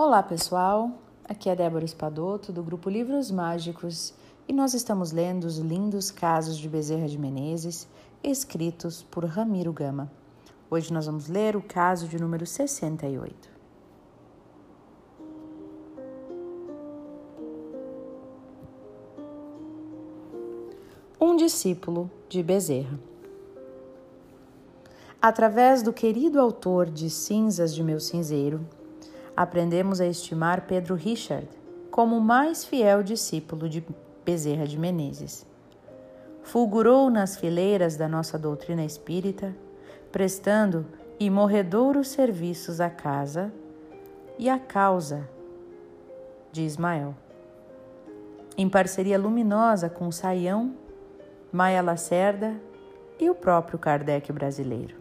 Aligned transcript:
Olá 0.00 0.22
pessoal, 0.22 0.92
aqui 1.24 1.50
é 1.50 1.56
Débora 1.56 1.84
Espadoto 1.84 2.52
do 2.52 2.62
grupo 2.62 2.88
Livros 2.88 3.32
Mágicos 3.32 4.14
e 4.46 4.52
nós 4.52 4.72
estamos 4.72 5.10
lendo 5.10 5.42
os 5.42 5.58
lindos 5.58 6.12
casos 6.12 6.56
de 6.56 6.68
Bezerra 6.68 7.08
de 7.08 7.18
Menezes 7.18 7.88
escritos 8.22 9.02
por 9.02 9.24
Ramiro 9.24 9.72
Gama. 9.72 10.08
Hoje 10.70 10.92
nós 10.92 11.06
vamos 11.06 11.26
ler 11.26 11.56
o 11.56 11.60
caso 11.60 12.06
de 12.06 12.16
número 12.16 12.46
68. 12.46 13.50
Um 21.20 21.34
discípulo 21.34 22.08
de 22.28 22.40
Bezerra. 22.40 23.00
Através 25.20 25.82
do 25.82 25.92
querido 25.92 26.40
autor 26.40 26.88
de 26.88 27.10
Cinzas 27.10 27.74
de 27.74 27.82
Meu 27.82 27.98
Cinzeiro, 27.98 28.64
aprendemos 29.38 30.00
a 30.00 30.06
estimar 30.06 30.62
Pedro 30.62 30.96
Richard 30.96 31.48
como 31.92 32.16
o 32.16 32.20
mais 32.20 32.64
fiel 32.64 33.04
discípulo 33.04 33.68
de 33.68 33.86
Bezerra 34.24 34.66
de 34.66 34.76
Menezes. 34.76 35.46
Fulgurou 36.42 37.08
nas 37.08 37.36
fileiras 37.36 37.94
da 37.94 38.08
nossa 38.08 38.36
doutrina 38.36 38.84
espírita, 38.84 39.54
prestando 40.10 40.84
imorredouros 41.20 42.08
serviços 42.08 42.80
à 42.80 42.90
casa 42.90 43.52
e 44.36 44.50
à 44.50 44.58
causa 44.58 45.28
de 46.50 46.62
Ismael. 46.62 47.14
Em 48.56 48.68
parceria 48.68 49.16
luminosa 49.16 49.88
com 49.88 50.10
Saião, 50.10 50.74
Maia 51.52 51.80
Lacerda 51.80 52.60
e 53.20 53.30
o 53.30 53.36
próprio 53.36 53.78
Kardec 53.78 54.32
brasileiro. 54.32 54.96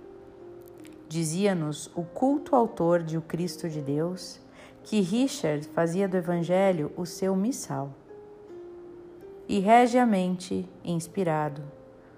Dizia-nos 1.09 1.89
o 1.95 2.03
culto 2.03 2.55
autor 2.55 3.02
de 3.02 3.17
O 3.17 3.21
Cristo 3.21 3.70
de 3.70 3.81
Deus 3.81 4.41
que 4.84 4.99
Richard 4.99 5.67
fazia 5.70 6.07
do 6.07 6.17
Evangelho 6.17 6.91
o 6.97 7.05
seu 7.05 7.35
missal. 7.35 7.93
E 9.47 9.59
regiamente 9.59 10.67
inspirado, 10.83 11.61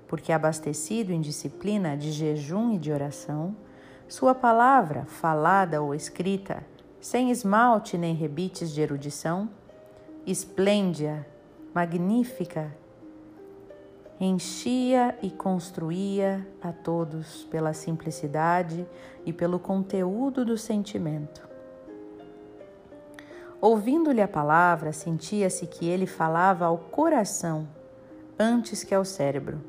porque 0.08 0.32
abastecido 0.32 1.12
em 1.12 1.22
disciplina 1.22 1.96
de 1.96 2.12
jejum 2.12 2.74
e 2.74 2.78
de 2.80 2.92
oração, 2.92 3.56
sua 4.08 4.34
palavra, 4.34 5.06
falada 5.06 5.82
ou 5.82 5.94
escrita, 5.94 6.66
sem 7.00 7.30
esmalte 7.30 7.98
nem 7.98 8.16
rebites 8.16 8.72
de 8.72 8.82
erudição, 8.82 9.50
esplêndida, 10.26 11.26
magnífica 11.74 12.76
enchia 14.20 15.18
e 15.22 15.30
construía 15.30 16.46
a 16.62 16.74
todos 16.74 17.46
pela 17.46 17.74
simplicidade 17.74 18.86
e 19.26 19.32
pelo 19.32 19.60
conteúdo 19.60 20.44
do 20.44 20.58
sentimento. 20.58 21.48
Ouvindo-lhe 23.62 24.22
a 24.22 24.28
palavra, 24.28 24.92
sentia-se 24.92 25.68
que 25.68 25.88
ele 25.88 26.06
falava 26.06 26.66
ao 26.66 26.78
coração 26.78 27.68
antes 28.38 28.84
que 28.84 28.96
ao 28.96 29.04
cérebro, 29.04 29.62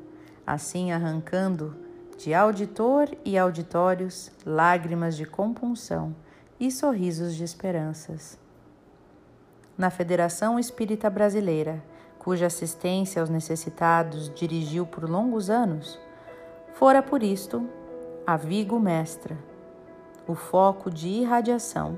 assim 0.47 0.91
arrancando 0.91 1.75
de 2.17 2.33
auditor 2.33 3.09
e 3.25 3.37
auditórios 3.37 4.31
lágrimas 4.45 5.17
de 5.17 5.25
compunção 5.25 6.15
e 6.59 6.71
sorrisos 6.71 7.35
de 7.35 7.43
esperanças. 7.43 8.37
Na 9.77 9.89
Federação 9.89 10.59
Espírita 10.59 11.09
Brasileira, 11.09 11.83
cuja 12.23 12.45
assistência 12.45 13.19
aos 13.19 13.31
necessitados 13.31 14.31
dirigiu 14.35 14.85
por 14.85 15.09
longos 15.09 15.49
anos, 15.49 15.99
fora 16.71 17.01
por 17.01 17.23
isto 17.23 17.67
a 18.27 18.37
Vigo 18.37 18.79
Mestra, 18.79 19.35
o 20.27 20.35
foco 20.35 20.91
de 20.91 21.07
irradiação 21.07 21.97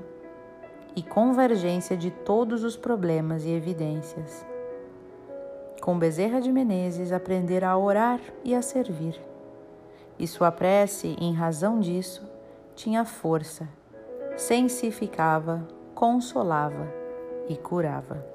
e 0.96 1.02
convergência 1.02 1.94
de 1.94 2.10
todos 2.10 2.64
os 2.64 2.74
problemas 2.74 3.44
e 3.44 3.50
evidências. 3.50 4.46
Com 5.82 5.98
Bezerra 5.98 6.40
de 6.40 6.50
Menezes 6.50 7.12
aprendera 7.12 7.68
a 7.68 7.76
orar 7.76 8.20
e 8.42 8.54
a 8.54 8.62
servir. 8.62 9.20
E 10.18 10.26
sua 10.26 10.50
prece, 10.50 11.14
em 11.20 11.34
razão 11.34 11.78
disso, 11.80 12.26
tinha 12.74 13.04
força, 13.04 13.68
sensificava, 14.38 15.68
consolava 15.94 16.90
e 17.46 17.58
curava. 17.58 18.32